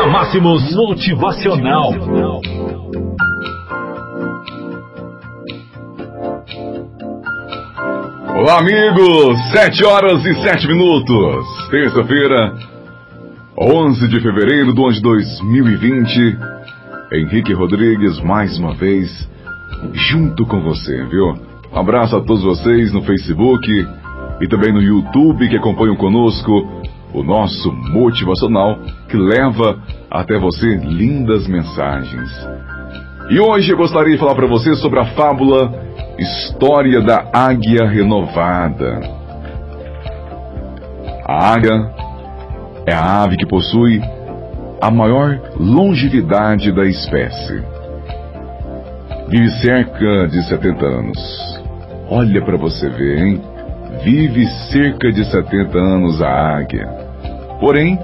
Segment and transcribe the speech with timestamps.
[0.00, 1.90] na Máximos Motivacional.
[8.34, 9.36] Olá, amigos!
[9.52, 11.68] 7 horas e 7 minutos.
[11.70, 12.54] Terça-feira,
[13.58, 16.38] 11 de fevereiro do ano de 2020.
[17.12, 19.28] Henrique Rodrigues, mais uma vez,
[19.92, 21.34] junto com você, viu?
[21.70, 23.68] Um abraço a todos vocês no Facebook
[24.40, 26.80] e também no YouTube que acompanham conosco
[27.12, 29.78] o nosso motivacional que leva
[30.10, 32.30] até você lindas mensagens.
[33.30, 35.72] E hoje eu gostaria de falar para você sobre a fábula
[36.18, 39.00] História da Águia Renovada.
[41.24, 41.90] A águia
[42.86, 44.00] é a ave que possui
[44.82, 47.62] a maior longevidade da espécie.
[49.28, 51.60] Vive cerca de 70 anos.
[52.08, 53.42] Olha para você ver, hein?
[54.02, 57.09] Vive cerca de 70 anos a águia.
[57.60, 57.98] Porém,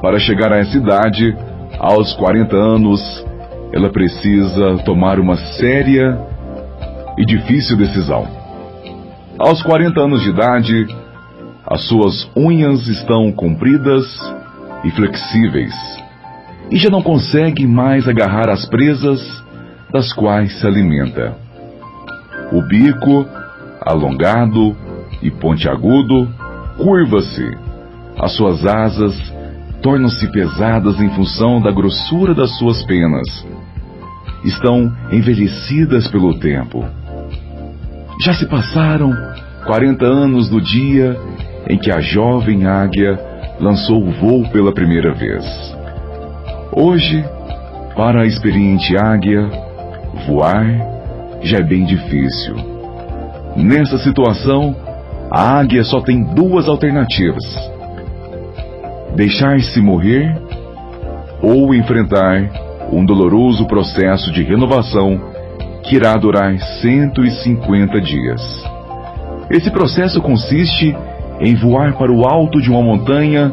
[0.00, 1.36] para chegar a essa idade,
[1.78, 3.24] aos 40 anos,
[3.72, 6.18] ela precisa tomar uma séria
[7.18, 8.26] e difícil decisão.
[9.38, 10.86] Aos 40 anos de idade,
[11.66, 14.04] as suas unhas estão compridas
[14.84, 15.74] e flexíveis
[16.70, 19.20] e já não consegue mais agarrar as presas
[19.92, 21.36] das quais se alimenta.
[22.52, 23.26] O bico,
[23.80, 24.76] alongado
[25.22, 26.28] e pontiagudo,
[26.76, 27.63] curva-se.
[28.18, 29.14] As suas asas
[29.82, 33.46] tornam-se pesadas em função da grossura das suas penas.
[34.44, 36.84] Estão envelhecidas pelo tempo.
[38.24, 39.12] Já se passaram
[39.66, 41.18] 40 anos do dia
[41.68, 43.18] em que a jovem águia
[43.60, 45.44] lançou o voo pela primeira vez.
[46.72, 47.24] Hoje,
[47.96, 49.48] para a experiente águia,
[50.26, 50.64] voar
[51.42, 52.56] já é bem difícil.
[53.56, 54.74] Nessa situação,
[55.30, 57.44] a águia só tem duas alternativas:
[59.14, 60.36] deixar-se morrer
[61.40, 62.50] ou enfrentar
[62.92, 65.20] um doloroso processo de renovação
[65.84, 68.64] que irá durar 150 dias.
[69.50, 70.96] Esse processo consiste
[71.40, 73.52] em voar para o alto de uma montanha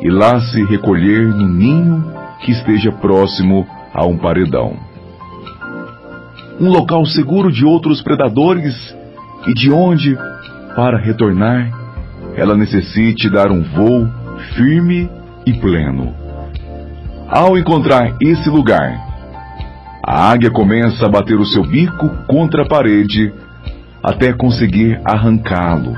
[0.00, 2.04] e lá se recolher no ninho
[2.40, 4.76] que esteja próximo a um paredão.
[6.60, 8.74] Um local seguro de outros predadores
[9.46, 10.16] e de onde,
[10.74, 11.70] para retornar,
[12.36, 14.23] ela necessite dar um voo
[14.54, 15.10] firme
[15.46, 16.14] e pleno.
[17.28, 18.96] Ao encontrar esse lugar,
[20.06, 23.32] a águia começa a bater o seu bico contra a parede
[24.02, 25.94] até conseguir arrancá-lo.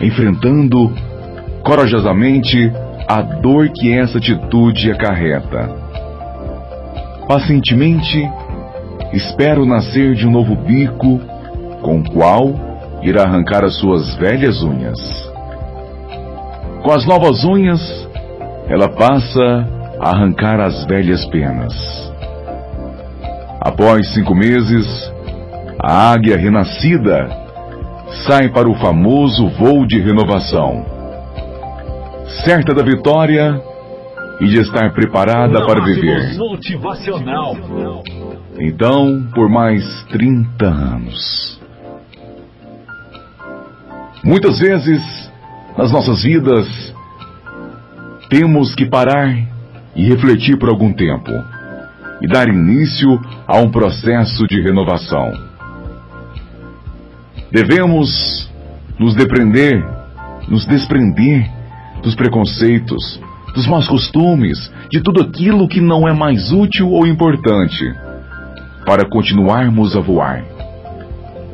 [0.00, 0.92] Enfrentando
[1.62, 2.72] corajosamente
[3.08, 5.68] a dor que essa atitude acarreta.
[7.28, 8.28] Pacientemente,
[9.12, 11.20] espera o nascer de um novo bico
[11.80, 15.35] com o qual irá arrancar as suas velhas unhas.
[16.86, 17.80] Com as novas unhas,
[18.68, 21.74] ela passa a arrancar as velhas penas.
[23.60, 24.86] Após cinco meses,
[25.82, 27.28] a águia renascida
[28.24, 30.86] sai para o famoso voo de renovação.
[32.44, 33.60] Certa da vitória
[34.40, 36.36] e de estar preparada para viver.
[38.60, 41.60] Então, por mais 30 anos.
[44.22, 45.26] Muitas vezes,
[45.76, 46.66] nas nossas vidas,
[48.30, 49.36] temos que parar
[49.94, 51.30] e refletir por algum tempo
[52.20, 55.32] e dar início a um processo de renovação.
[57.52, 58.50] Devemos
[58.98, 59.84] nos depreender,
[60.48, 61.50] nos desprender
[62.02, 63.20] dos preconceitos,
[63.54, 67.84] dos maus costumes, de tudo aquilo que não é mais útil ou importante,
[68.84, 70.44] para continuarmos a voar.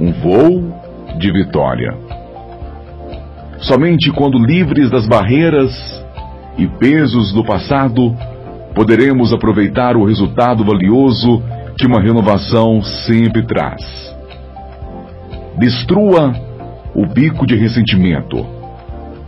[0.00, 0.82] Um voo
[1.18, 2.21] de vitória.
[3.62, 5.72] Somente quando livres das barreiras
[6.58, 8.14] e pesos do passado,
[8.74, 11.40] poderemos aproveitar o resultado valioso
[11.78, 13.80] que uma renovação sempre traz.
[15.56, 16.34] Destrua
[16.92, 18.44] o bico de ressentimento.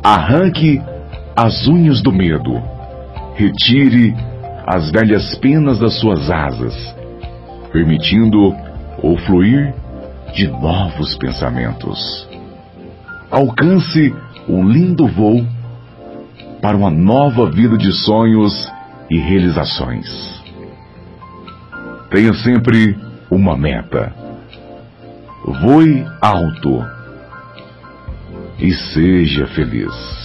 [0.02, 0.82] Arranque
[1.36, 2.60] as unhas do medo.
[3.36, 4.14] Retire
[4.66, 6.74] as velhas penas das suas asas,
[7.72, 8.54] permitindo
[9.00, 9.72] o fluir
[10.34, 12.28] de novos pensamentos.
[13.30, 14.14] Alcance
[14.48, 15.46] um lindo voo
[16.60, 18.72] para uma nova vida de sonhos
[19.10, 20.42] e realizações.
[22.10, 22.98] Tenha sempre
[23.30, 24.14] uma meta.
[25.44, 26.84] Voe alto
[28.58, 30.23] e seja feliz.